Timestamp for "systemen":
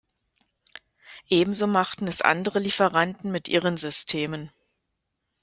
3.77-4.49